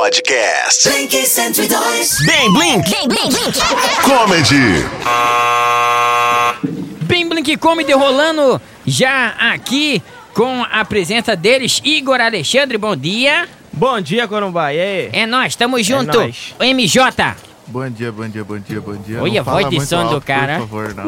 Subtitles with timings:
[0.00, 0.88] Podcast.
[0.88, 2.24] Blink 102.
[2.24, 2.88] Bem Blink.
[2.88, 3.60] Blink, blink.
[4.02, 4.86] Comedy.
[7.02, 10.02] Bem Blink Comedy rolando já aqui
[10.32, 13.46] com a presença deles, Igor Alexandre, bom dia.
[13.70, 14.72] Bom dia, Corumbá.
[14.72, 15.10] E aí?
[15.12, 16.16] É nós, tamo junto.
[16.16, 16.54] nóis.
[16.58, 17.36] O MJ.
[17.70, 19.22] Bom dia, bom dia, bom dia, bom dia.
[19.22, 20.58] Olha a voz de som do cara.
[20.58, 21.04] Por favor, não.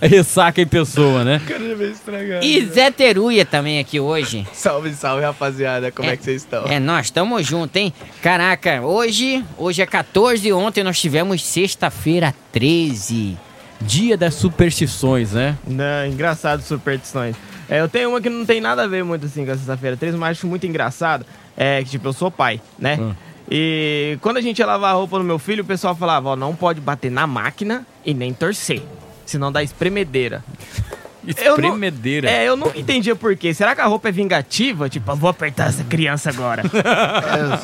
[0.00, 1.42] Ressaca em pessoa, né?
[1.46, 2.46] Cara, já veio estragado.
[2.46, 4.46] E Zé Teruia também aqui hoje.
[4.54, 5.92] Salve, salve, rapaziada.
[5.92, 6.64] Como é, que vocês estão?
[6.64, 7.92] É, nós tamo junto, hein?
[8.22, 13.36] Caraca, hoje, hoje é 14 ontem nós tivemos sexta-feira 13.
[13.82, 15.58] Dia das superstições, né?
[15.66, 17.36] Não, engraçado, superstições.
[17.68, 19.98] É, eu tenho uma que não tem nada a ver muito assim com a sexta-feira
[19.98, 21.26] 13, mas acho muito engraçado.
[21.54, 22.96] É que, tipo, eu sou pai, né?
[22.98, 23.14] Hum.
[23.50, 26.36] E quando a gente ia lavar a roupa no meu filho, o pessoal falava, ó,
[26.36, 28.82] não pode bater na máquina e nem torcer.
[29.26, 30.42] Senão dá espremedeira.
[31.38, 32.30] Eu não- Espremedeira.
[32.30, 33.54] É, eu não entendia por quê.
[33.54, 34.90] Será que a roupa é vingativa?
[34.90, 36.62] Tipo, vou apertar essa criança agora.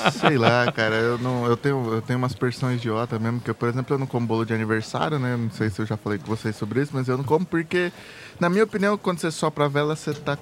[0.07, 3.51] É, sei lá, cara, eu, não, eu, tenho, eu tenho umas persões idiota mesmo, que,
[3.51, 5.37] eu, por exemplo, eu não como bolo de aniversário, né?
[5.37, 7.93] Não sei se eu já falei com vocês sobre isso, mas eu não como porque,
[8.41, 10.39] na minha opinião, quando você sopra a vela, você tá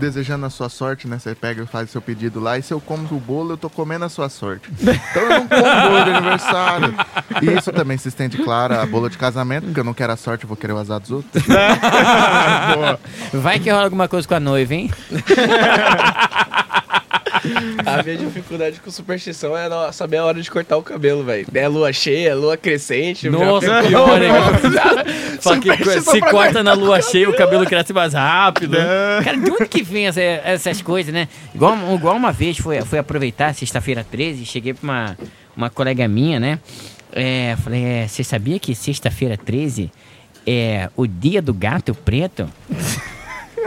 [0.00, 1.18] desejando a sua sorte, né?
[1.18, 3.68] Você pega e faz seu pedido lá, e se eu como o bolo, eu tô
[3.68, 4.68] comendo a sua sorte.
[5.10, 6.94] Então eu não como bolo de aniversário.
[7.42, 10.16] E isso também se estende, claro, a bolo de casamento, porque eu não quero a
[10.16, 11.44] sorte, eu vou querer o azar dos outros.
[13.34, 14.90] Vai que rola alguma coisa com a noiva, hein?
[17.86, 21.46] A minha dificuldade com superstição é não saber a hora de cortar o cabelo, velho.
[21.54, 23.28] É lua cheia, lua crescente.
[23.28, 24.30] Nossa, pior, hein?
[25.40, 28.76] Fala que se corta na lua cheia, o cabelo cresce mais rápido.
[28.78, 29.24] Não.
[29.24, 31.28] Cara, de onde que vem essa- essas coisas, né?
[31.54, 35.18] Igual, igual uma vez, foi, fui aproveitar sexta-feira 13, cheguei pra uma,
[35.56, 36.58] uma colega minha, né?
[37.12, 39.90] É, falei, é, você sabia que sexta-feira 13
[40.46, 42.48] é o dia do gato preto?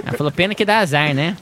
[0.06, 1.38] Ela falou, pena que dá azar, né?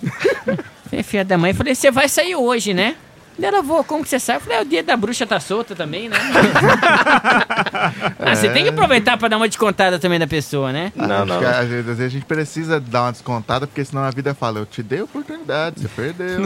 [0.91, 2.97] Falei, filha da mãe, falei, você vai sair hoje, né?
[3.41, 4.39] Ela, vô, como que você sabe?
[4.39, 6.17] Eu falei, é o dia da bruxa tá solta também, né?
[8.19, 10.91] ah, você tem que aproveitar pra dar uma descontada também da pessoa, né?
[10.93, 11.37] Não, não.
[11.37, 14.59] às, vezes, às vezes a gente precisa dar uma descontada, porque senão a vida fala,
[14.59, 16.41] eu te dei a oportunidade, você perdeu.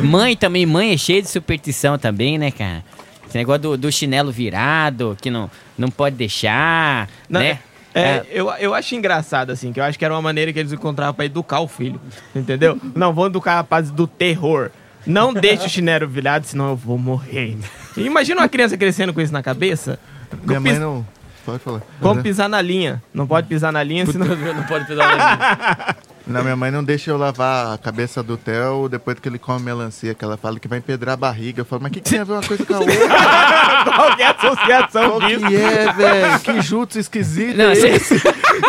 [0.02, 2.82] Mãe também, mãe é cheia de superstição também, né, cara?
[3.28, 7.58] Esse negócio do, do chinelo virado, que não, não pode deixar, Não, né?
[7.94, 10.72] É, eu, eu acho engraçado, assim, que eu acho que era uma maneira que eles
[10.72, 12.00] encontravam pra educar o filho.
[12.34, 12.78] Entendeu?
[12.94, 14.70] Não, vou educar a rapaz do terror.
[15.06, 17.56] Não deixe o chinelo virado, senão eu vou morrer.
[17.96, 19.98] Imagina uma criança crescendo com isso na cabeça.
[20.44, 21.06] Minha mãe pis- não...
[21.46, 21.80] Pode falar.
[21.98, 23.02] Como pisar na linha.
[23.14, 24.26] Não pode pisar na linha, senão.
[24.54, 25.96] não pode pisar
[26.28, 29.64] Não, minha mãe não deixa eu lavar a cabeça do Theo depois que ele come
[29.64, 31.62] melancia, que ela fala que vai empedrar a barriga.
[31.62, 32.94] Eu falo, mas o que, que tem a ver uma coisa com a outra?
[33.96, 35.46] Qual que é a associação Qual disso?
[35.46, 36.40] que é, velho?
[36.40, 38.22] Que jutsu esquisito Não, é esse?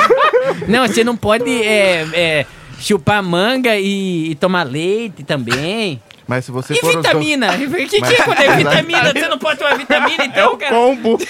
[0.70, 2.46] não, você não pode é, é,
[2.80, 6.02] chupar manga e, e tomar leite também.
[6.30, 6.96] Mas se você E for...
[6.96, 7.48] vitamina?
[7.58, 9.12] O que, que Mas- é quando é vitamina?
[9.14, 10.74] Você não pode tomar vitamina, então, cara?
[10.76, 11.18] Combo.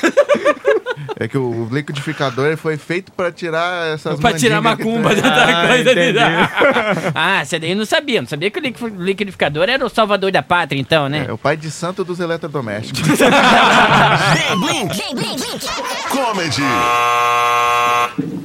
[1.21, 5.21] É que o liquidificador foi feito pra tirar essas Pra tirar macumba tem.
[5.21, 5.91] da Ah, coisa de...
[6.11, 6.19] entendi.
[7.13, 8.21] Ah, você daí não sabia.
[8.21, 11.25] Não sabia que o liqui- liquidificador era o salvador da pátria, então, né?
[11.27, 13.19] É o pai de santo dos eletrodomésticos.
[13.19, 14.95] Bem Blink.
[14.95, 15.67] Blink, blink, blink.
[16.09, 16.61] Comedy.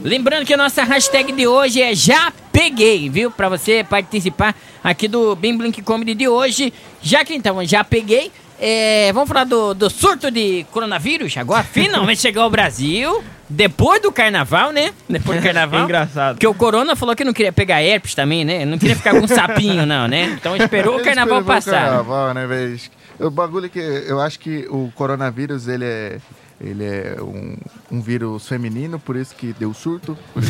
[0.03, 3.31] Lembrando que a nossa hashtag de hoje é Já Peguei, viu?
[3.33, 4.55] Pra você participar
[4.85, 6.73] aqui do Bem Blink Comedy de hoje.
[7.03, 8.31] Já que então, já peguei.
[8.61, 11.65] é, vamos falar do, do surto de coronavírus agora.
[11.65, 13.25] Finalmente chegou ao Brasil.
[13.49, 14.93] Depois do carnaval, né?
[15.09, 15.85] Depois do carnaval.
[15.85, 16.35] Engraçado.
[16.37, 18.65] Porque o Corona falou que não queria pegar herpes também, né?
[18.65, 20.37] Não queria ficar com um sapinho, não, né?
[20.39, 21.85] Então esperou o carnaval esperou o passar.
[21.85, 22.79] carnaval, né, velho?
[23.21, 26.19] O bagulho é que eu acho que o coronavírus, ele é...
[26.65, 27.57] Ele é um,
[27.93, 30.17] um vírus feminino, por isso que deu surto.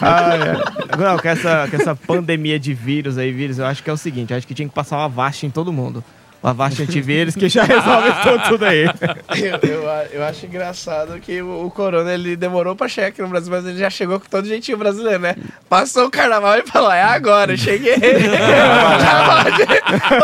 [0.00, 0.96] Ah, é.
[0.96, 3.96] Não, com essa, com essa pandemia de vírus aí, vírus, eu acho que é o
[3.96, 6.02] seguinte, eu acho que tinha que passar o Avast em todo mundo.
[6.42, 8.10] O Avast antivírus que já resolve
[8.48, 8.84] tudo, aí.
[8.84, 13.28] Eu, eu, eu acho engraçado que o, o Corona ele demorou pra chegar aqui no
[13.28, 15.36] Brasil, mas ele já chegou com todo jeitinho brasileiro, né?
[15.68, 17.94] Passou o carnaval e falou: é agora, cheguei.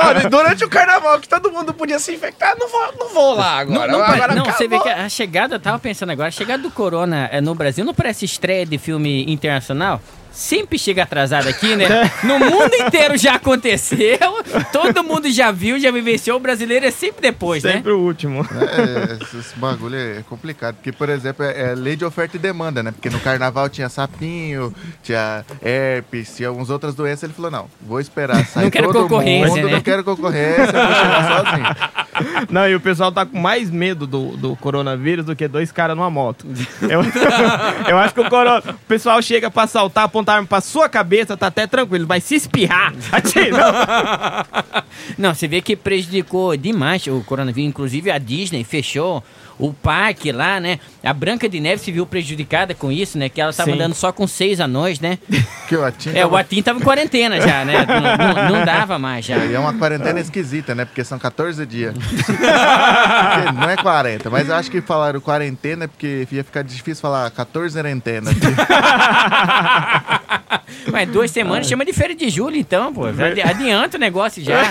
[0.05, 3.65] Olha, durante o carnaval que todo mundo podia se infectar, não vou, não vou lá
[3.65, 3.93] Não, agora.
[3.93, 6.63] não, agora pare- não, você vê que a chegada, eu tava pensando agora, a chegada
[6.63, 10.01] do Corona eh, no Brasil não parece estreia de filme internacional?
[10.37, 11.87] Sempre chega atrasado aqui, né?
[12.23, 14.19] No mundo inteiro já aconteceu,
[14.71, 18.43] todo mundo já viu, já vivenciou, o brasileiro é sempre depois, Sempre o último.
[18.43, 20.75] É, esse, bagulho é complicado.
[20.75, 22.93] Porque, por exemplo, é, é lei de oferta e demanda, né?
[22.93, 27.23] Porque no carnaval tinha sapinho, tinha herpes, tinha algumas outras doenças.
[27.25, 29.73] Ele falou, não, vou esperar sair Não quero todo concorrência, mundo, né?
[29.73, 32.07] não quero concorrência, vou chegar sozinho.
[32.51, 35.97] Não, e o pessoal tá com mais medo do, do coronavírus do que dois caras
[35.97, 36.47] numa moto.
[36.83, 37.03] Eu,
[37.89, 41.47] eu acho que o, corona, o pessoal chega pra assaltar, apontar pra sua cabeça, tá
[41.47, 42.93] até tranquilo, mas se espirrar.
[45.17, 47.69] Não, você vê que prejudicou demais o coronavírus.
[47.69, 49.23] Inclusive a Disney fechou
[49.59, 50.79] o parque lá, né?
[51.03, 53.29] A Branca de Neve se viu prejudicada com isso, né?
[53.29, 53.77] Que ela tava Sim.
[53.77, 55.19] andando só com seis anões, né?
[55.67, 57.85] Que o Atim É, o Atim tava em quarentena já, né?
[57.87, 59.37] Não, não- não dava mais já.
[59.39, 60.85] E é uma quarentena esquisita, né?
[60.85, 61.93] Porque são 14 dias.
[63.55, 67.77] Não é 40, mas eu acho que falaram quarentena porque ia ficar difícil falar 14
[67.77, 68.31] quarentena.
[70.91, 73.05] Mas duas semanas chama de feira de julho, então, pô.
[73.07, 74.63] Adianta o negócio já.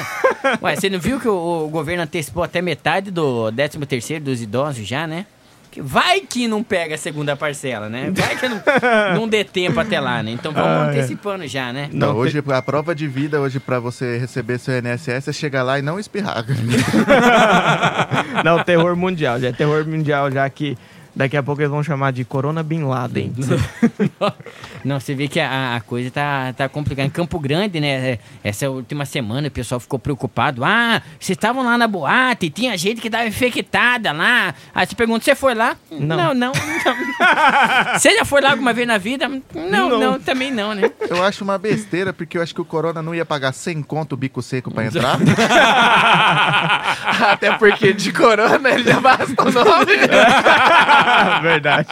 [0.62, 4.42] Ué, você não viu que o, o governo antecipou até metade do 13 terceiro dos
[4.42, 5.26] idosos já, né?
[5.72, 8.10] Que Vai que não pega a segunda parcela, né?
[8.16, 8.62] Vai que não,
[9.16, 10.32] não dê tempo até lá, né?
[10.32, 10.90] Então vamos Ah, é.
[10.98, 11.90] antecipando já, né?
[11.92, 15.64] Não, Não, hoje a prova de vida hoje pra você receber seu INSS é chegar
[15.64, 16.46] lá e não espirrar.
[18.44, 19.40] Não, terror mundial.
[19.40, 20.78] Já é terror mundial, já que
[21.16, 23.34] daqui a pouco eles vão chamar de Corona Bin Laden.
[24.86, 27.08] Não, você vê que a, a coisa tá, tá complicada.
[27.08, 28.20] Em Campo Grande, né?
[28.44, 30.64] Essa última semana o pessoal ficou preocupado.
[30.64, 34.54] Ah, vocês estavam lá na boate, tinha gente que tava infectada lá.
[34.74, 35.76] Aí você pergunta, você foi lá?
[35.90, 36.16] Não.
[36.16, 36.52] Não, não.
[36.54, 36.54] não.
[38.00, 39.28] você já foi lá alguma vez na vida?
[39.28, 40.20] Não, não, Não.
[40.20, 40.92] também não, né?
[41.10, 44.14] Eu acho uma besteira, porque eu acho que o Corona não ia pagar 100 conto
[44.14, 45.18] o bico seco pra entrar.
[47.32, 49.94] Até porque de corona ele já basta o nome.
[51.42, 51.88] Verdade.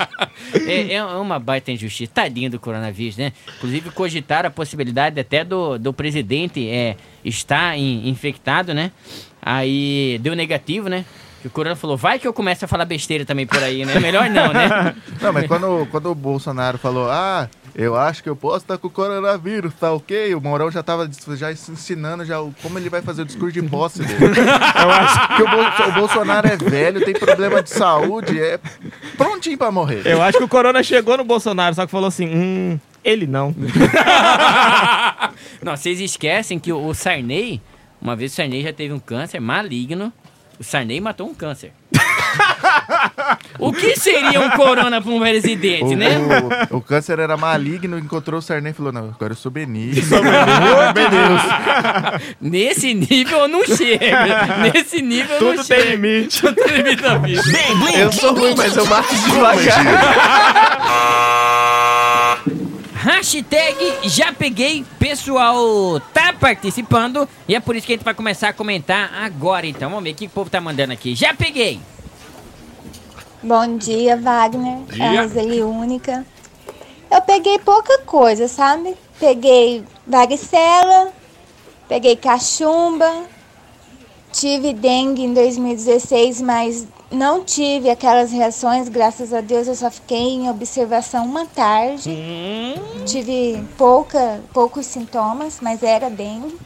[0.65, 2.11] É, é uma baita injustiça.
[2.13, 3.31] Tadinho do coronavírus, né?
[3.57, 8.91] Inclusive, cogitaram a possibilidade até do, do presidente é, estar in- infectado, né?
[9.41, 11.05] Aí deu negativo, né?
[11.45, 13.99] O corona falou, vai que eu começo a falar besteira também por aí, né?
[13.99, 14.95] Melhor não, né?
[15.21, 18.87] Não, mas quando, quando o Bolsonaro falou, ah, eu acho que eu posso estar com
[18.87, 20.35] o coronavírus, tá ok?
[20.35, 23.61] O Mourão já tava já ensinando já o- como ele vai fazer o discurso de
[23.67, 24.19] posse dele.
[24.83, 28.59] Eu acho que o, Bol- o Bolsonaro é velho, tem problema de saúde, é
[29.17, 30.01] prontinho pra morrer.
[30.05, 33.53] Eu acho que o Corona chegou no Bolsonaro, só que falou assim, hum, ele não.
[35.61, 37.61] Não, vocês esquecem que o, o Sarney,
[38.01, 40.11] uma vez o Sarney já teve um câncer maligno.
[40.59, 41.71] O Sarney matou um câncer.
[43.59, 46.17] O que seria um corona para um presidente, O, né?
[46.71, 50.01] o- o câncer era maligno, encontrou o Sarney e falou, não, agora eu sou benigno.
[52.41, 54.03] Nesse nível eu não chego.
[54.73, 55.91] Nesse nível eu não Tudo tem chego.
[56.03, 56.41] limite.
[56.41, 57.41] Tudo tem limite da vida.
[57.97, 59.83] Eu sou ruim, mas eu mato devagar.
[62.95, 63.75] Hashtag
[64.05, 68.53] já peguei, pessoal tá participando e é por isso que a gente vai começar a
[68.53, 69.89] comentar agora então.
[69.89, 71.13] Vamos ver o que o povo tá mandando aqui.
[71.13, 71.81] Já peguei!
[73.43, 74.77] Bom dia, Wagner.
[74.89, 75.19] É Dia.
[75.19, 76.25] a Roseli Única.
[77.11, 78.95] Eu peguei pouca coisa, sabe?
[79.19, 81.11] Peguei varicela,
[81.89, 83.11] peguei cachumba,
[84.31, 90.35] tive dengue em 2016, mas não tive aquelas reações, graças a Deus eu só fiquei
[90.35, 92.09] em observação uma tarde.
[93.05, 96.57] Tive pouca, poucos sintomas, mas era dengue.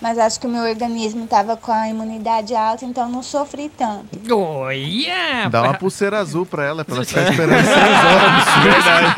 [0.00, 4.06] Mas acho que o meu organismo estava com a imunidade alta, então não sofri tanto.
[4.34, 5.48] Olha!
[5.50, 9.14] Dá uma pulseira azul pra ela, pra ela ficar esperando seis horas.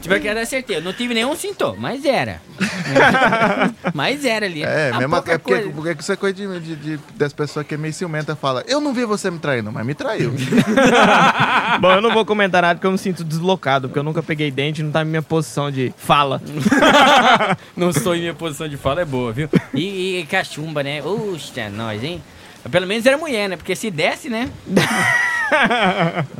[0.00, 0.80] Tiver que dar certeza.
[0.80, 2.40] Não tive nenhum sintoma, mas era.
[3.94, 4.62] mas era ali.
[4.64, 5.70] É, mesmo é porque, coisa.
[5.70, 8.80] porque isso é coisa de, de- de- das pessoas que é meio ciumenta fala, eu
[8.80, 10.32] não vi você me traindo, mas me traiu.
[11.80, 14.50] Bom, eu não vou comentar nada porque eu me sinto deslocado, porque eu nunca peguei
[14.50, 16.40] dente e não tá em minha posição de fala.
[17.76, 19.48] Não estou em minha posição de fala, é boa, viu?
[19.72, 21.02] E, e cachumba, né?
[21.02, 22.22] Uxa, nós, hein?
[22.70, 23.56] Pelo menos era mulher, né?
[23.56, 24.48] Porque se desse, né?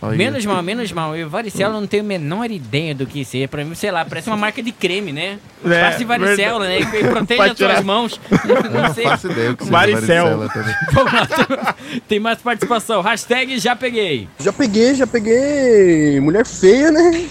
[0.03, 0.17] Olha.
[0.17, 1.17] Menos mal, menos mal.
[1.17, 3.47] Eu varicela eu não tenho a menor ideia do que isso é.
[3.47, 5.39] Pra mim, sei lá, parece uma marca de creme, né?
[5.65, 6.81] É, Passe varicela, né?
[6.81, 8.21] E protege as suas mãos.
[8.47, 9.05] Eu Não não sei.
[9.05, 11.75] faço ideia que varicela lá,
[12.09, 13.01] tem mais participação.
[13.03, 14.29] Hashtag já peguei.
[14.39, 17.27] Já peguei, já peguei mulher feia, né?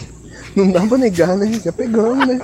[0.56, 1.51] Não dá pra negar, né?
[1.63, 2.39] Já pegamos, né?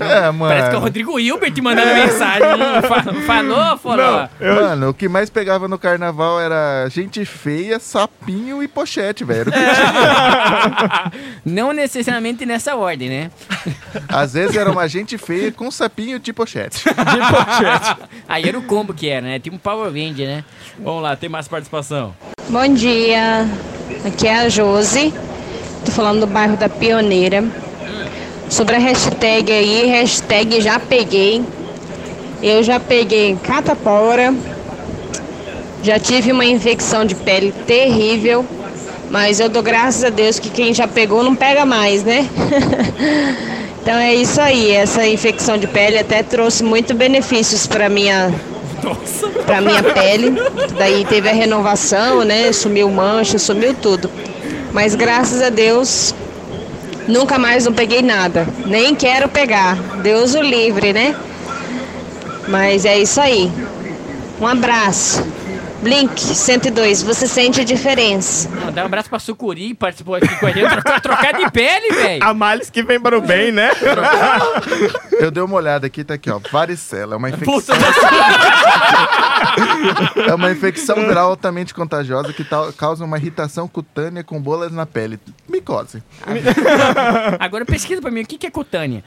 [0.00, 0.48] É, mano.
[0.52, 2.42] Parece que é o Rodrigo Hilbert mandando mensagem.
[2.88, 4.28] Fa- Falou, falou.
[4.40, 9.50] Mano, o que mais pegava no carnaval era gente feia, sapinho e pochete, velho.
[9.50, 11.12] Tinha.
[11.44, 13.30] Não necessariamente nessa ordem, né?
[14.08, 16.84] Às vezes era uma gente feia com sapinho de pochete.
[18.28, 19.38] Aí era o combo que era, né?
[19.38, 20.44] Tipo um Power Ranger, né?
[20.78, 22.14] Vamos lá, tem mais participação.
[22.48, 23.46] Bom dia,
[24.04, 25.14] aqui é a Josi,
[25.84, 27.42] tô falando do bairro da Pioneira.
[28.48, 31.42] Sobre a hashtag aí, hashtag já peguei.
[32.42, 34.34] Eu já peguei catapora,
[35.82, 38.44] já tive uma infecção de pele terrível,
[39.10, 42.28] mas eu dou graças a Deus que quem já pegou não pega mais, né?
[43.80, 48.32] então é isso aí, essa infecção de pele até trouxe muito benefícios para minha
[49.46, 50.34] pra minha pele.
[50.76, 52.52] Daí teve a renovação, né?
[52.52, 54.10] Sumiu mancha, sumiu tudo.
[54.72, 56.14] Mas graças a Deus,
[57.08, 58.46] nunca mais não peguei nada.
[58.66, 59.74] Nem quero pegar.
[60.02, 61.14] Deus o livre, né?
[62.48, 63.50] Mas é isso aí.
[64.40, 65.24] Um abraço.
[65.84, 68.48] Blink 102, você sente a diferença.
[68.64, 70.66] Mandar um abraço pra Sucuri, que participou aqui com a gente.
[70.66, 72.24] Trocar, trocar de pele, velho.
[72.24, 73.70] A males que vem para o bem, né?
[75.12, 76.40] Eu dei uma olhada aqui, tá aqui, ó.
[76.50, 77.16] Varicela.
[77.16, 77.54] É uma infecção.
[77.54, 77.74] Puta,
[80.28, 84.86] É uma infecção viral altamente contagiosa que tal- causa uma irritação cutânea com bolas na
[84.86, 85.18] pele.
[85.48, 86.02] Micose.
[87.38, 89.02] Agora pesquisa pra mim, o que que é cutânea?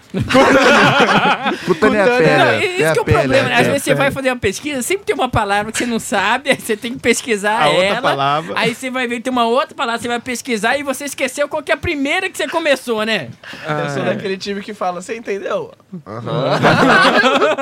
[1.65, 2.17] Cutânea é a Não,
[2.51, 2.56] pele.
[2.67, 3.55] Isso é que é o pele, problema, né?
[3.55, 5.99] é Às vezes você vai fazer uma pesquisa, sempre tem uma palavra que você não
[5.99, 8.01] sabe, aí você tem que pesquisar A outra ela.
[8.01, 8.53] palavra.
[8.57, 11.61] Aí você vai ver tem uma outra palavra, você vai pesquisar e você esqueceu qual
[11.63, 13.29] que é a primeira que você começou, né?
[13.67, 15.71] Eu sou daquele time que fala, você entendeu?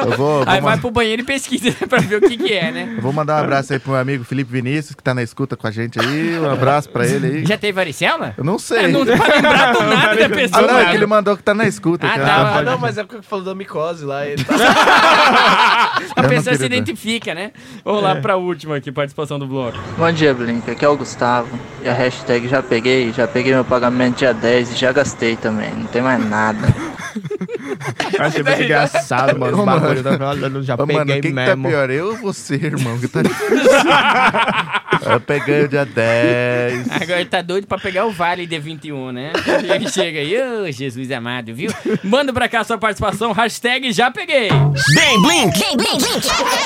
[0.05, 2.71] Eu vou, Aí vou, vai pro banheiro e pesquisa pra ver o que que é,
[2.71, 2.93] né?
[2.97, 5.55] eu vou mandar um abraço aí pro meu amigo Felipe Vinícius, que tá na escuta
[5.55, 6.37] com a gente aí.
[6.39, 7.45] Um abraço pra ele aí.
[7.45, 8.33] Já teve varicela?
[8.37, 8.85] Eu não sei.
[8.85, 10.61] É, não pra lembrar do nada da Ah, pessoa.
[10.67, 12.07] não, é que ele mandou que tá na escuta.
[12.07, 14.25] Ah, tá, Ah, não, mas é porque falou da micose lá.
[14.25, 14.55] Ele tá...
[16.15, 17.51] A Eu pessoa se identifica, né?
[17.83, 19.77] Vamos lá pra última aqui, participação do bloco.
[19.97, 20.69] Bom dia, Blink.
[20.69, 21.47] Aqui é o Gustavo.
[21.83, 25.71] E a hashtag já peguei, já peguei meu pagamento dia 10 e já gastei também.
[25.71, 26.59] Não tem mais nada.
[28.19, 29.53] Achei muito engraçado, mano.
[29.53, 29.81] Os Ô, mano.
[29.81, 31.67] bagulho já Ô, peguei mano, quem que tá mesmo.
[31.69, 31.89] pior?
[31.89, 32.97] Eu ou você, irmão?
[32.97, 33.59] Que tá difícil.
[35.05, 36.91] eu peguei o dia 10.
[36.91, 39.31] Agora ele tá doido pra pegar o Vale D21, né?
[39.73, 41.71] Ele chega aí, ô Jesus amado, viu?
[42.03, 44.49] Manda pra cá a sua participação, hashtag já peguei.
[44.93, 45.59] Bem Blink.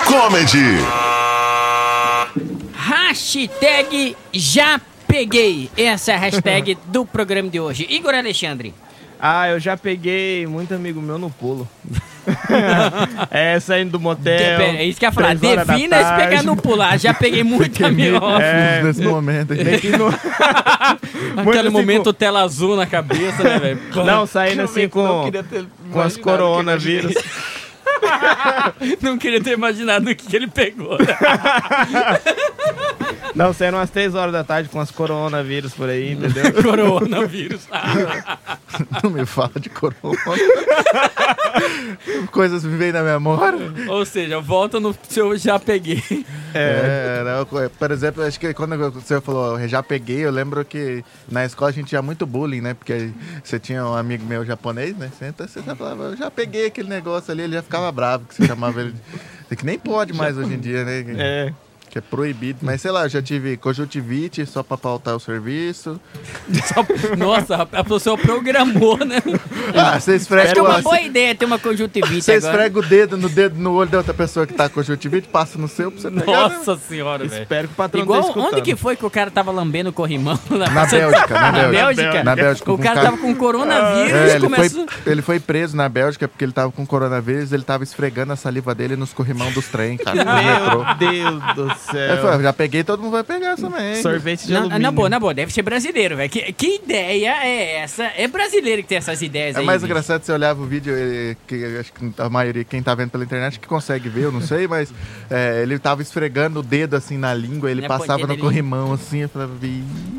[0.05, 0.77] Comedy.
[2.74, 5.69] Hashtag já peguei.
[5.77, 7.86] Essa é a hashtag do programa de hoje.
[7.89, 8.74] Igor Alexandre.
[9.19, 11.67] Ah, eu já peguei muito amigo meu no pulo.
[13.31, 14.61] é, saindo do motel.
[14.61, 15.35] É isso que eu ia falar.
[15.35, 16.97] Defina esse pegar no pular.
[16.97, 18.17] Já peguei muito amigo.
[18.39, 19.89] É, Nesse momento aqui.
[19.89, 20.07] no-
[21.41, 23.79] Aquele assim, momento tela azul na cabeça, né, velho?
[23.93, 27.13] com- Não, saindo assim com, ter com as coronavírus.
[29.01, 30.97] Não queria ter imaginado o que que ele pegou.
[30.97, 31.05] né?
[33.35, 36.53] Não, saindo umas 3 horas da tarde com as coronavírus por aí, entendeu?
[36.63, 37.67] Coronavírus.
[39.03, 39.95] Não me fala de corona.
[42.31, 43.59] Coisas me vêm na memória.
[43.89, 46.03] Ou seja, volta no seu já peguei.
[46.53, 50.63] É, não, co- por exemplo, acho que quando você falou, eu já peguei, eu lembro
[50.65, 52.73] que na escola a gente tinha muito bullying, né?
[52.73, 53.11] Porque
[53.43, 55.09] você tinha um amigo meu japonês, né?
[55.17, 58.25] Você, então você já falava, eu já peguei aquele negócio ali, ele já ficava bravo,
[58.25, 58.93] que você chamava ele.
[59.49, 61.03] de- Que nem pode mais hoje em dia, né?
[61.17, 61.53] É.
[61.89, 62.60] Que é proibido.
[62.62, 66.00] Mas sei lá, eu já tive conjuntivite só pra pautar o serviço.
[66.65, 69.17] Só- Nossa, a pessoa programou, né?
[69.75, 72.53] Ah, você Acho esfrega, que é o- uma boa ideia ter uma conjuntivite você agora.
[72.53, 75.58] esfrega o dedo no dedo no olho da outra pessoa que tá com conjuntivite, passa
[75.58, 76.25] no seu pra você pegar.
[76.50, 76.55] né?
[76.58, 77.41] Nossa senhora, velho.
[77.41, 78.53] Espero que o patrão Igual, tá escutando.
[78.53, 80.39] onde que foi que o cara tava lambendo o corrimão?
[80.50, 80.69] lá?
[80.69, 81.72] Na Bélgica, na Na Bélgica.
[81.72, 82.24] Bélgica?
[82.24, 84.88] Na Bélgica, O com cara tava com coronavírus É, e ele, começou...
[84.88, 88.36] foi, ele foi preso na Bélgica porque ele tava com coronavírus, ele tava esfregando a
[88.36, 90.86] saliva dele nos corrimão dos trem, cara, no metrô.
[90.86, 92.17] Meu Deus do céu.
[92.17, 93.95] falou, já peguei, todo mundo vai pegar também.
[94.01, 94.81] Sorvete de Na, alumínio.
[94.81, 96.29] na boa, na boa, deve ser brasileiro, velho.
[96.29, 98.03] Que, que ideia é essa?
[98.17, 99.65] É brasileiro que tem essas ideias É aí.
[99.65, 99.91] mais bicho.
[99.91, 103.24] engraçado você olhava o vídeo, eh, que acho que a maioria, quem tá vendo pela
[103.24, 104.93] internet, que consegue ver, eu não sei, mas
[105.29, 109.19] eh, ele tava esfregando o dedo assim na língua, ele Na passava no corrimão assim,
[109.19, 109.53] eu falava.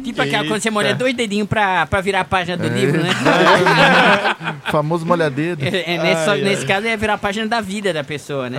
[0.05, 2.69] Tipo aquela quando você molha dois dedinhos pra, pra virar a página do É.
[2.69, 3.11] livro, né?
[4.71, 5.65] famoso molhadedo.
[5.65, 6.69] É, é, nesse, Ai, nesse ai.
[6.69, 8.59] caso é virar a página da vida da pessoa, né?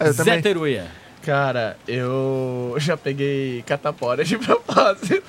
[0.00, 0.42] É, eu Zé também.
[0.42, 0.86] Teruia.
[1.26, 5.24] Cara, eu já peguei catapora de propósito.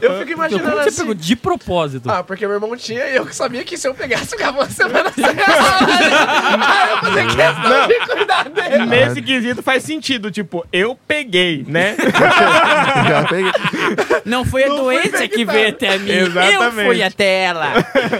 [0.00, 1.00] Eu fico imaginando Como você assim.
[1.00, 2.10] pegou de propósito?
[2.10, 4.88] Ah, porque meu irmão tinha e eu sabia que se eu pegasse o cavalo, você
[4.88, 5.24] vai nascer.
[5.26, 8.86] Aí eu fazia questão de cuidar dele.
[8.86, 11.96] Nesse quesito faz sentido, tipo, eu peguei, né?
[13.08, 13.52] Já peguei.
[14.24, 16.10] Não foi a Não fui doença que veio até mim.
[16.10, 16.86] Eu Exatamente.
[16.86, 17.72] fui até ela.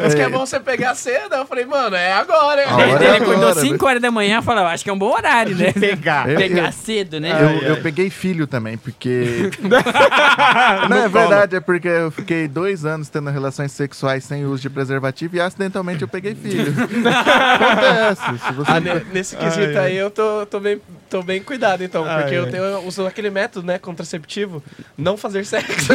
[0.02, 1.34] Mas que é bom você pegar cedo.
[1.34, 2.68] Eu falei, mano, é agora.
[2.68, 4.92] A hora Ele é acordou agora, 5 horas da manhã e falou, acho que é
[4.92, 5.72] um bom horário, né?
[5.72, 6.28] Pegar.
[6.28, 7.30] Eu- Pegar eu- cedo, né?
[7.62, 9.50] Eu, eu peguei filho também, porque.
[10.88, 14.70] não, é verdade, é porque eu fiquei dois anos tendo relações sexuais sem uso de
[14.70, 16.72] preservativo e acidentalmente eu peguei filho.
[17.08, 18.46] Acontece.
[18.46, 18.70] Se você...
[18.70, 22.04] Ah, ne- nesse quesito Ai, aí eu tô, tô, bem, tô bem cuidado, então.
[22.04, 24.62] Ai, porque eu, tenho, eu uso aquele método, né, contraceptivo,
[24.96, 25.92] não fazer sexo.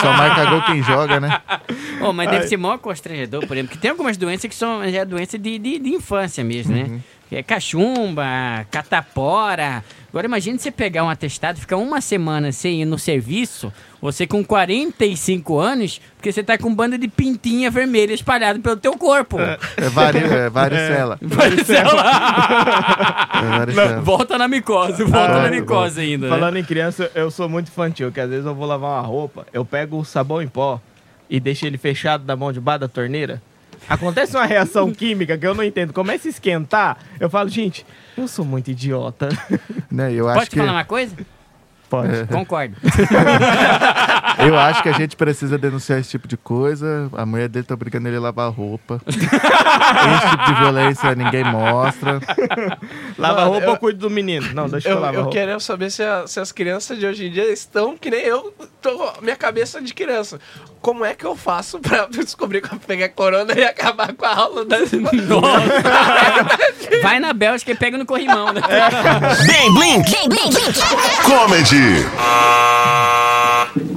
[0.00, 1.40] Só marca gol quem joga, né?
[2.00, 5.04] Oh, mas deve ser maior constrangedor, por exemplo, porque tem algumas doenças que são já
[5.04, 7.00] doenças de, de, de infância mesmo, né?
[7.36, 9.82] é cachumba, catapora.
[10.12, 14.44] Agora imagine você pegar um atestado, ficar uma semana sem ir no serviço, você com
[14.44, 19.38] 45 anos, porque você tá com banda de pintinha vermelha espalhada pelo teu corpo.
[19.40, 21.18] É, vari, é varicela.
[21.22, 22.02] Varicela.
[23.42, 24.00] É varicela.
[24.02, 26.26] Volta na micose, volta Ah, na micose ainda.
[26.28, 26.30] né?
[26.36, 29.46] Falando em criança, eu sou muito infantil, que às vezes eu vou lavar uma roupa,
[29.50, 30.78] eu pego o sabão em pó
[31.30, 33.40] e deixo ele fechado da mão debaixo da torneira.
[33.88, 35.92] Acontece uma reação química que eu não entendo.
[35.92, 37.84] Começa a esquentar, eu falo, gente,
[38.16, 39.28] eu sou muito idiota.
[39.90, 41.14] Né, eu Pode acho que falar uma coisa?
[41.90, 42.24] Pode.
[42.32, 42.74] Concordo.
[44.38, 47.10] eu acho que a gente precisa denunciar esse tipo de coisa.
[47.12, 49.00] A mulher dele tá obrigando ele a lavar roupa.
[49.06, 49.18] esse
[50.30, 52.18] tipo de violência ninguém mostra.
[53.18, 54.54] Lava roupa eu- ou cuido do menino?
[54.54, 55.36] Não, deixa eu, Eu, lavar eu roupa.
[55.36, 58.54] quero saber se, a- se as crianças de hoje em dia estão que nem eu,
[58.82, 60.40] tô, minha cabeça de criança.
[60.80, 64.34] Como é que eu faço pra descobrir que eu peguei corona e acabar com a
[64.34, 64.78] aula da
[67.02, 68.60] Vai na Bélgica e pega no corrimão, né?
[69.46, 70.12] Bem Blink.
[71.24, 72.04] Comedy.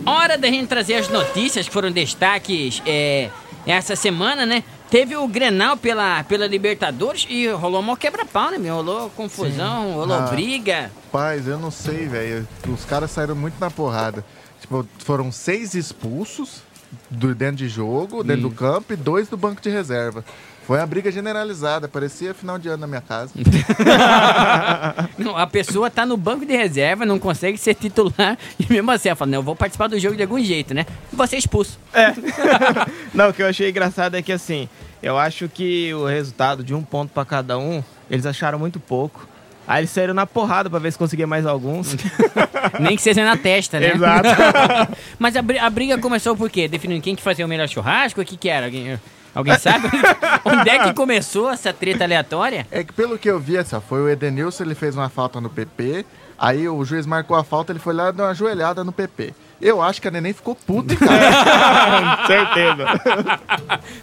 [0.05, 3.29] Hora da gente trazer as notícias que foram destaques é,
[3.65, 4.63] essa semana, né?
[4.89, 8.75] Teve o Grenal pela, pela Libertadores e rolou mó quebra-pau, né, meu?
[8.75, 10.27] Rolou confusão, rolou Ah.
[10.27, 10.91] briga.
[11.11, 12.47] Paz, eu não sei, velho.
[12.67, 14.23] Os caras saíram muito na porrada.
[14.65, 16.63] Tipo, foram seis expulsos
[17.07, 20.25] do, dentro de jogo, dentro do campo, e dois do banco de reserva.
[20.65, 23.31] Foi uma briga generalizada, parecia final de ano na minha casa.
[25.19, 29.09] Não, a pessoa tá no banco de reserva, não consegue ser titular e mesmo assim
[29.09, 30.87] ela fala, não, eu vou participar do jogo de algum jeito, né?
[31.13, 31.77] E você é expulso.
[33.13, 34.67] Não, o que eu achei engraçado é que assim,
[35.03, 39.27] eu acho que o resultado de um ponto pra cada um, eles acharam muito pouco.
[39.67, 41.95] Aí eles saíram na porrada pra ver se conseguia mais alguns.
[42.79, 43.93] Nem que seja na testa, né?
[43.93, 44.29] Exato.
[45.17, 46.67] Mas a, a briga começou por quê?
[46.67, 48.21] Definindo quem que fazia o melhor churrasco?
[48.21, 48.67] O que que era?
[48.67, 48.99] Alguém,
[49.33, 49.87] alguém sabe?
[50.45, 52.67] Onde é que começou essa treta aleatória?
[52.69, 55.49] É que pelo que eu vi, ó, foi o Edenilson, ele fez uma falta no
[55.49, 56.05] PP,
[56.37, 59.33] aí o juiz marcou a falta, ele foi lá e deu uma joelhada no PP.
[59.65, 62.19] Eu acho que a neném ficou puta, hein, cara.
[62.27, 62.85] Certeza.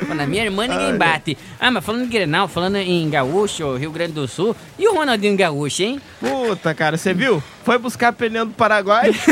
[0.09, 1.39] Pô, Na minha irmã ninguém bate.
[1.61, 5.37] Ah, mas falando em Grenal, falando em Gaúcho, Rio Grande do Sul, e o Ronaldinho
[5.37, 6.01] Gaúcho, hein?
[6.19, 7.41] Puta, cara, você viu?
[7.65, 9.13] Foi buscar pneu do Paraguai.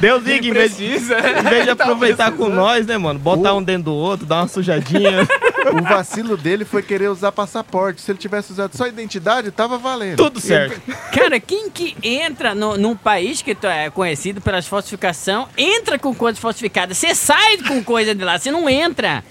[0.00, 1.18] Deusinho, que em vez, de- precisa.
[1.20, 3.20] em vez de aproveitar com nós, né, mano?
[3.20, 5.26] Botar um dentro do outro, dar uma sujadinha.
[5.70, 8.00] O vacilo dele foi querer usar passaporte.
[8.00, 10.16] Se ele tivesse usado só identidade, tava valendo.
[10.16, 10.80] Tudo certo.
[11.12, 16.14] Cara, quem que entra no, num país que tu é conhecido pelas falsificação, entra com
[16.14, 16.94] coisa falsificada.
[16.94, 19.22] Você sai com coisa de lá, você não entra.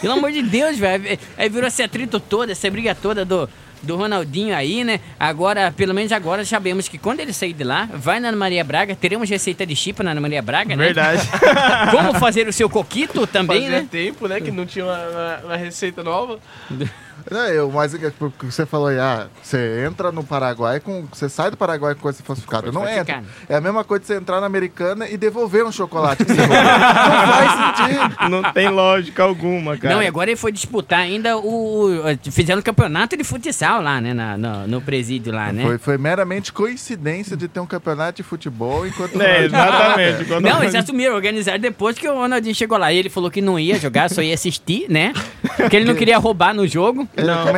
[0.00, 1.18] Pelo amor de Deus, velho.
[1.36, 3.48] Aí virou esse atrito todo, essa briga toda do,
[3.82, 5.00] do Ronaldinho aí, né?
[5.18, 8.62] Agora, pelo menos agora, sabemos que quando ele sair de lá, vai na Ana Maria
[8.64, 10.84] Braga, teremos receita de chipa na Ana Maria Braga, né?
[10.84, 11.22] Verdade.
[11.90, 13.88] Como fazer o seu coquito também, Fazia né?
[13.90, 16.38] tempo, né, que não tinha uma, uma- uma receita nova.
[17.30, 18.12] Não, eu, mas é que
[18.44, 21.06] você falou aí, ah, você entra no Paraguai com.
[21.12, 22.72] Você sai do Paraguai com coisa falsificada.
[22.72, 23.22] Não entra.
[23.48, 26.40] É a mesma coisa de você entrar na americana e devolver um chocolate que você
[26.40, 26.56] roubou.
[26.60, 28.28] Não faz sentido.
[28.30, 29.94] Não tem lógica alguma, cara.
[29.94, 31.86] Não, e agora ele foi disputar ainda o.
[31.90, 34.12] o- Fizeram um campeonato de futsal lá, né?
[34.14, 35.62] na- no, no presídio lá, né?
[35.62, 39.20] Foi, foi meramente coincidência de ter um campeonato de futebol enquanto.
[39.20, 40.24] É, exatamente.
[40.24, 42.92] Quando- Não, eles assumiram, organizaram depois que o Ronaldinho chegou lá.
[42.92, 45.12] E ele falou que não ia jogar, só ia assistir, né?
[45.56, 47.08] Porque ele não queria roubar no jogo.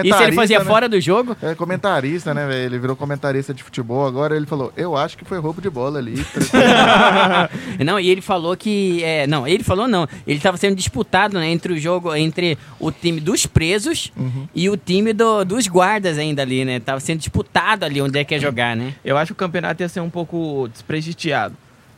[0.05, 0.65] E se ele fazia né?
[0.65, 1.37] fora do jogo?
[1.43, 2.67] É comentarista, né, velho?
[2.67, 4.07] Ele virou comentarista de futebol.
[4.07, 6.15] Agora ele falou: Eu acho que foi roubo de bola ali.
[7.85, 9.03] Não, e ele falou que.
[9.03, 10.07] É, não, ele falou não.
[10.27, 14.13] Ele estava sendo disputado né, entre o jogo, entre o time dos presos
[14.55, 16.81] e o time do- dos guardas ainda ali, né?
[16.81, 18.95] Tava sendo disputado ali onde é que ia jogar, né?
[19.05, 21.55] Eu acho que o campeonato ia ser um pouco desprestigiado.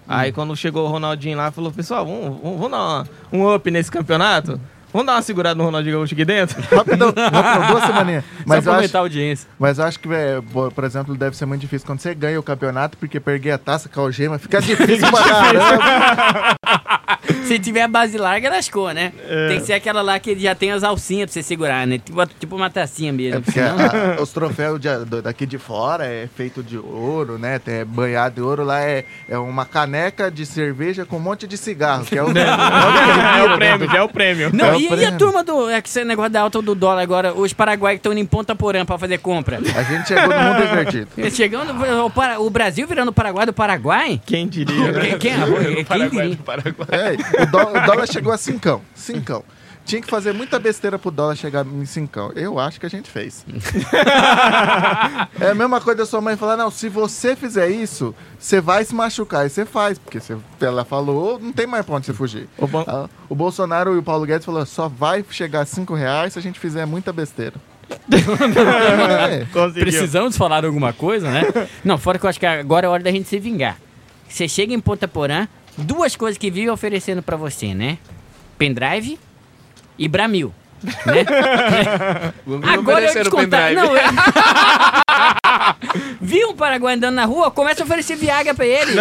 [0.07, 3.91] Aí quando chegou o Ronaldinho lá, falou, pessoal, vamos, vamos, vamos dar um up nesse
[3.91, 4.61] campeonato?
[4.95, 6.63] Vamos dar uma segurada no Ronaldinho Gaúcho aqui dentro?
[6.73, 8.25] Rapidão, duas semaninhas.
[8.47, 9.49] Mas Só eu, acho, aumentar a audiência.
[9.59, 10.41] mas eu acho que, é,
[10.73, 13.89] por exemplo, deve ser muito difícil quando você ganha o campeonato, porque perder a taça
[13.89, 16.57] com a algema fica difícil pra caramba.
[17.45, 19.13] Se tiver a base larga, lascou, né?
[19.29, 19.49] É.
[19.49, 21.99] Tem que ser aquela lá que já tem as alcinhas pra você segurar, né?
[21.99, 23.39] Tipo, tipo uma tacinha mesmo.
[23.39, 23.77] É porque senão-
[24.19, 27.59] a- os troféus de- do- daqui de fora é feito de ouro, né?
[27.59, 28.65] Tem é banhado de ouro.
[28.65, 32.29] Lá é, é uma caneca de cerveja com um monte de cigarro, que é o,
[32.37, 34.51] é o prêmio, já é o prêmio.
[34.53, 35.19] Não, É o e, e a prêmio.
[35.19, 35.69] turma do.
[35.69, 38.55] É que esse negócio da alta do dólar agora, os paraguaios que estão em Ponta
[38.55, 39.59] Porã pra fazer compra.
[39.77, 41.09] A gente chegou no mundo invertido.
[41.35, 44.21] Chegando o, Para- o Brasil virando o Paraguai do Paraguai?
[44.25, 45.01] Quem diria, né?
[45.19, 46.39] Quem, quem, quem diria?
[46.91, 48.81] É, o, dó- o dólar chegou a cincão.
[48.95, 49.43] Cincão.
[49.85, 52.33] Tinha que fazer muita besteira pro dólar chegar em cincão.
[52.35, 53.45] Eu acho que a gente fez.
[55.41, 58.83] é a mesma coisa da sua mãe falar, não, se você fizer isso, você vai
[58.85, 59.45] se machucar.
[59.47, 62.49] E você faz, porque você, ela falou, não tem mais pra onde você fugir.
[62.57, 65.95] O bom- Ah, O Bolsonaro e o Paulo Guedes falaram, só vai chegar a cinco
[65.95, 67.55] reais se a gente fizer muita besteira.
[69.31, 69.45] É.
[69.81, 71.43] Precisamos falar alguma coisa, né?
[71.85, 73.77] Não, fora que eu acho que agora é hora da gente se vingar.
[74.29, 77.99] Você chega em Ponta Porã, duas coisas que vive oferecendo pra você, né?
[78.59, 79.19] Pendrive
[79.99, 80.53] e Bramil.
[80.83, 81.25] Né?
[82.75, 83.73] Agora eu te contar.
[83.73, 84.03] Não, eu...
[86.21, 88.93] Viu um paraguai andando na rua, começa a oferecer Viagra pra ele.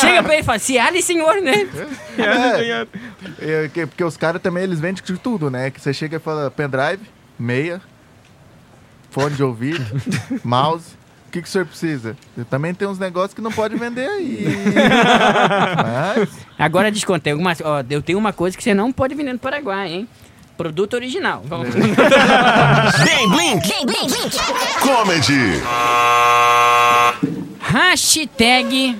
[0.00, 1.68] Chega pra ele e fala, se ali, senhor, né?
[2.18, 2.86] É,
[3.40, 5.70] é, que- porque os caras também, eles vendem de tudo, né?
[5.70, 7.00] Que você chega e fala pendrive,
[7.38, 7.80] meia,
[9.10, 9.84] fone de ouvido,
[10.44, 10.96] mouse.
[11.34, 12.16] O que, que o senhor precisa?
[12.48, 14.46] Também tem uns negócios que não pode vender aí.
[16.16, 17.60] Mas, Agora descontei algumas.
[17.60, 20.08] Ó, eu tenho uma coisa que você não pode vender no Paraguai, hein?
[20.56, 21.42] Produto original.
[21.44, 21.74] Vamos.
[21.74, 23.68] Blink.
[24.80, 25.60] Comedy.
[27.58, 28.96] Hashtag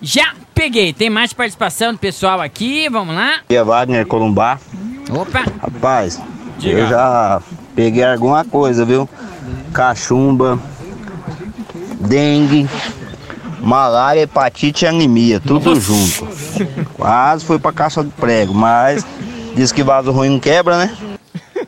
[0.00, 0.92] já peguei.
[0.92, 2.88] Tem mais participação do pessoal aqui.
[2.88, 3.38] Vamos lá.
[3.38, 4.60] Aqui é Wagner Columbar.
[5.10, 5.42] Opa.
[5.60, 6.22] Rapaz,
[6.58, 6.78] Diga.
[6.78, 7.42] eu já
[7.74, 9.08] peguei alguma coisa, viu?
[9.72, 10.60] Cachumba,
[12.02, 12.68] dengue,
[13.60, 16.28] malária, hepatite e anemia, tudo junto.
[16.94, 19.06] Quase foi pra caça do prego, mas
[19.54, 20.96] diz que vaso ruim não quebra, né?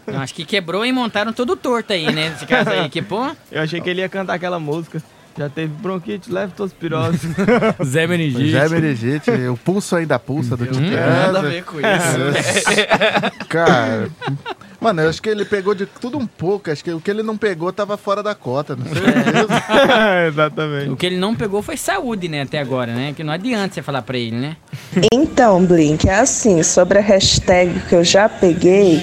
[0.07, 2.33] Eu acho que quebrou e montaram todo torto aí, né?
[2.35, 3.31] Esse caso aí, que pô.
[3.51, 5.03] Eu achei que ele ia cantar aquela música.
[5.37, 7.35] Já teve bronquite, leptospirose.
[7.85, 8.53] Zé Meningite.
[8.53, 10.91] Zé Meningite, o pulso ainda pulsa do Titãs.
[10.91, 13.47] Nada a ver com isso.
[13.49, 14.09] Cara,
[14.85, 16.71] mano, eu acho que ele pegou de tudo um pouco.
[16.71, 19.49] Acho que o que ele não pegou tava fora da cota, não sei mesmo.
[20.29, 20.91] Exatamente.
[20.91, 22.43] O que ele não pegou foi saúde, né?
[22.43, 23.15] Até agora, né?
[23.17, 24.57] Que não adianta você falar pra ele, né?
[25.11, 29.03] Então, Blink, é assim, sobre a hashtag que eu já peguei,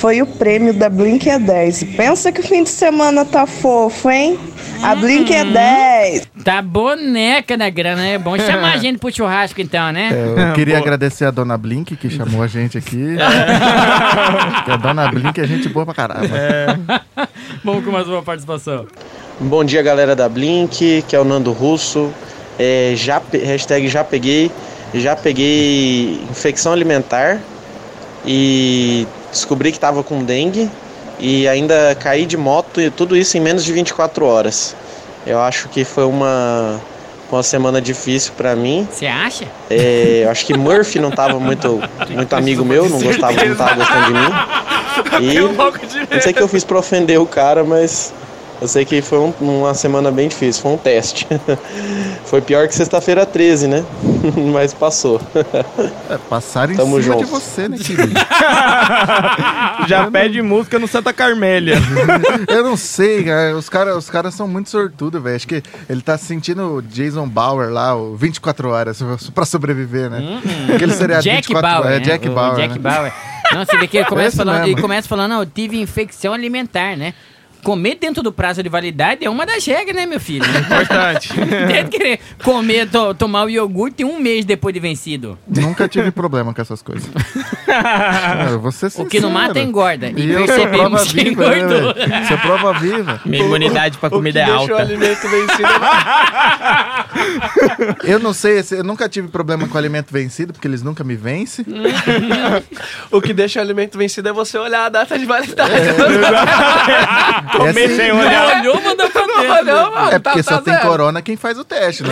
[0.00, 1.84] foi o prêmio da Blink é 10.
[1.96, 4.36] Pensa que o fim de semana tá fofo, hein?
[4.82, 6.29] A Blink é 10.
[6.44, 8.14] Tá boneca na grana, né?
[8.14, 10.10] É bom chamar a gente pro churrasco, então, né?
[10.12, 13.16] Eu queria agradecer a dona Blink que chamou a gente aqui.
[14.64, 16.28] que a dona Blink é gente boa pra caralho.
[17.64, 18.86] Vamos com mais uma participação.
[19.38, 22.12] Bom dia, galera da Blink, que é o Nando Russo.
[22.58, 24.50] É, já, hashtag já peguei.
[24.94, 27.40] Já peguei infecção alimentar
[28.26, 30.68] e descobri que tava com dengue
[31.18, 34.74] e ainda caí de moto e tudo isso em menos de 24 horas.
[35.26, 36.80] Eu acho que foi uma,
[37.30, 38.86] uma semana difícil pra mim.
[38.90, 39.44] Você acha?
[39.68, 41.80] É, eu acho que Murphy não tava muito,
[42.10, 44.18] muito amigo meu, não gostava, não tava gostando de mim.
[45.20, 48.12] E não sei o que eu fiz pra ofender o cara, mas
[48.60, 51.26] eu sei que foi um- uma semana bem difícil, foi um teste.
[52.26, 53.84] foi pior que sexta-feira 13, né?
[54.52, 55.20] mas passou.
[56.08, 57.26] É, passaram em Tamo cima de junto.
[57.30, 58.12] você, né, querido?
[59.86, 61.76] Já pede música no Santa Carmélia.
[62.48, 63.56] Eu não sei, cara.
[63.56, 65.36] Os caras os cara são muito sortudos, velho.
[65.36, 69.00] Acho que ele tá se sentindo o Jason Bauer lá, o 24 horas,
[69.34, 70.40] pra sobreviver, né?
[70.74, 71.86] Aquele seriado Jack 24 Bauer.
[71.86, 72.04] É, né?
[72.04, 72.56] Jack O Bauer.
[72.56, 72.90] Jack né?
[72.90, 73.12] Bauer.
[73.52, 74.74] Não, você vê que ele começa Esse falando, mesmo.
[74.74, 77.14] ele começa falando, não, eu tive infecção alimentar, né?
[77.62, 80.44] Comer dentro do prazo de validade é uma das regras, né, meu filho?
[80.44, 81.32] Importante.
[81.68, 85.38] Deve querer comer, to- tomar o iogurte um mês depois de vencido.
[85.46, 87.08] Nunca tive problema com essas coisas.
[87.68, 90.08] É, eu vou ser O que não mata engorda.
[90.08, 91.94] E, E eu sou prova percebemos que viva, né, engordou.
[91.94, 92.26] velho?
[92.28, 93.20] Sou prova viva.
[93.24, 94.76] Minha imunidade pra comida é Deixa o alta.
[94.82, 95.68] alimento vencido.
[98.04, 101.14] Eu não sei, se- eu nunca tive problema com alimento vencido, porque eles nunca me
[101.16, 101.64] vencem.
[103.10, 105.70] o que deixa o alimento vencido é você olhar a data de validade.
[105.92, 108.60] Comer É assim, sem Não olhar.
[108.60, 109.58] olhou, mandou pra Não dentro.
[109.58, 110.10] olhou, mano.
[110.12, 110.86] É porque tá, só tá tem zero.
[110.88, 112.10] corona quem faz o teste, né?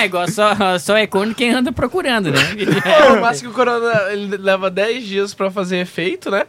[0.00, 2.40] É igual só, só é corno quem anda procurando, né?
[3.08, 6.44] Pô, mas que o corona ele leva 10 dias pra fazer efeito, né?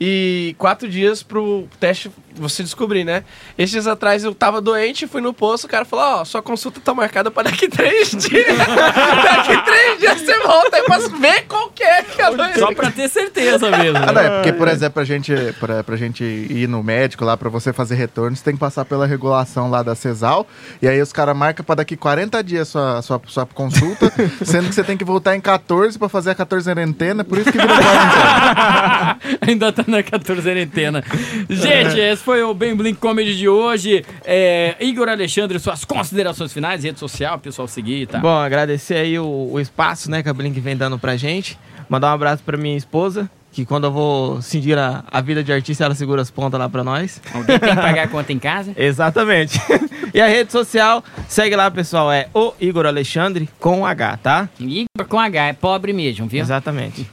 [0.00, 3.22] E 4 dias pro teste você descobrir, né?
[3.56, 6.80] Esses dias atrás eu tava doente, fui no posto, o cara falou, ó, sua consulta
[6.80, 8.58] tá marcada pra daqui 3 dias.
[8.58, 12.58] daqui 3 dias você volta aí pra ver qual que é que é.
[12.58, 13.98] Só pra ter certeza mesmo.
[13.98, 14.12] Ah, né?
[14.12, 17.48] não, é porque, por exemplo, pra gente, pra, pra gente ir no médico lá, pra
[17.48, 20.46] você fazer retorno, você tem que passar pela regulação lá da CESAL,
[20.80, 24.12] e aí os caras marcam pra daqui 40 dias sua, sua, sua consulta,
[24.44, 27.50] sendo que você tem que voltar em 14 pra fazer a 14 quarentena, por isso
[27.50, 29.18] que virou quarentena.
[29.46, 31.04] Ainda tá na 14 antena.
[31.48, 34.04] Gente, esse foi o Bem Blink Comedy de hoje.
[34.22, 38.18] É, Igor Alexandre, suas considerações finais, rede social, pessoal seguir e tá.
[38.18, 41.58] Bom, agradecer aí o, o espaço, né, que a Blink vem dando pra gente.
[41.88, 45.50] Mandar um abraço pra minha esposa, que quando eu vou sentir a, a vida de
[45.50, 47.18] artista, ela segura as pontas lá pra nós.
[47.32, 48.74] Alguém tem que pagar a conta em casa?
[48.76, 49.58] Exatamente.
[50.12, 54.50] e a rede social, segue lá, pessoal, é o Igor Alexandre com H, tá?
[54.60, 56.42] Igor com H, é pobre mesmo, viu?
[56.42, 57.08] Exatamente.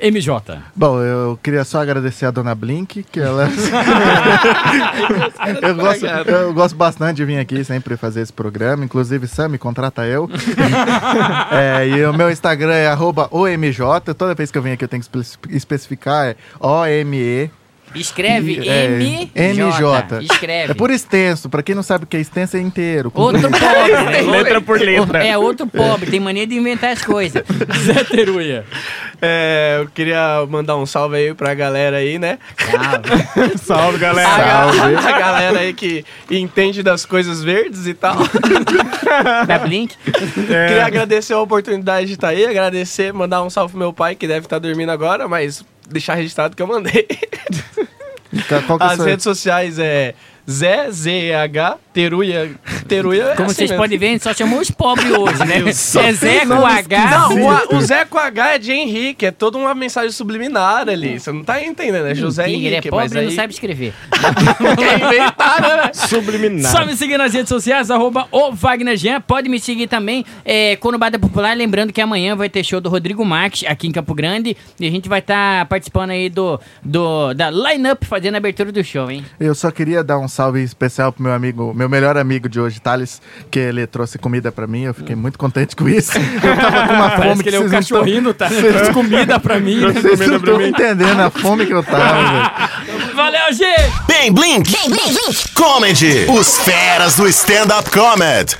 [0.00, 0.58] MJ.
[0.74, 3.48] Bom, eu queria só agradecer a dona Blink, que ela.
[5.62, 8.84] eu, gosto, eu gosto bastante de vir aqui sempre fazer esse programa.
[8.84, 10.28] Inclusive, Sam, me contrata eu.
[11.50, 13.78] É, e o meu Instagram é arroba OMJ.
[14.16, 17.50] Toda vez que eu venho aqui eu tenho que espe- especificar, é O-M-E.
[17.94, 18.88] Escreve É,
[19.52, 20.20] MJ.
[20.22, 20.72] Escreve.
[20.72, 21.48] É por extenso.
[21.48, 23.10] Pra quem não sabe o que é extenso, é inteiro.
[23.14, 24.20] Outro pobre, né?
[24.22, 25.24] Letra por letra.
[25.26, 27.42] É outro pobre, tem mania de inventar as coisas.
[27.84, 28.64] Zé Teruia.
[29.22, 32.38] É, eu queria mandar um salve aí pra galera aí, né?
[33.62, 34.36] Salve, A, galera.
[34.36, 38.16] ga- a galera aí que entende das coisas verdes e tal.
[39.46, 39.94] Da Blink.
[40.34, 44.26] Queria agradecer a oportunidade de estar aí, agradecer, mandar um salve pro meu pai, que
[44.26, 47.06] deve estar dormindo agora, mas deixar registrado que eu mandei.
[47.10, 50.14] É As redes sociais é
[50.50, 52.54] Zé, Z-E-H, Teruia.
[52.86, 53.82] Teruia é Como assim vocês mesmo.
[53.82, 55.58] podem ver, a gente só chamou os pobres hoje, né?
[55.68, 57.10] É Zé com H.
[57.10, 57.34] Não,
[57.72, 61.18] o, o Zé com H é de Henrique, é toda uma mensagem subliminar ali.
[61.18, 62.90] Você não tá entendendo, é José Sim, ele é Henrique.
[62.90, 63.92] pobre e não aí sabe escrever.
[64.76, 65.90] quer inventar, né?
[65.92, 66.70] Subliminar.
[66.72, 69.20] Só me seguir nas redes sociais, arroba o Wagner Jean.
[69.20, 73.24] Pode me seguir também, é, Conurbada Popular, lembrando que amanhã vai ter show do Rodrigo
[73.24, 77.50] Marques aqui em Campo Grande e a gente vai estar participando aí do, do da
[77.50, 79.24] line-up fazendo a abertura do show, hein?
[79.38, 82.73] Eu só queria dar um salve especial pro meu amigo, meu melhor amigo de hoje,
[82.80, 84.82] Thales, que ele trouxe comida pra mim.
[84.82, 86.12] Eu fiquei muito contente com isso.
[86.16, 88.48] Eu tava com uma fome Parece que ele é tão- cachorrinho, tá?
[88.48, 89.76] Traz comida pra mim.
[89.76, 89.92] né?
[89.92, 92.22] Vocês não estão entendendo a fome que eu tava,
[92.94, 93.14] velho.
[93.14, 93.92] Valeu, gente!
[94.06, 94.72] Bem Blink.
[95.54, 96.26] Comedy.
[96.30, 98.56] Os feras do stand-up comedy.